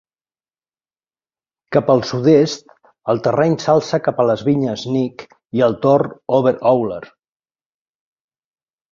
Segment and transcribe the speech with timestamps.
[1.75, 2.71] Cap al sud-est
[3.13, 5.27] el terreny s'alça cap a les vinyes Nick
[5.59, 6.05] i el tor
[6.39, 7.03] Over Owler.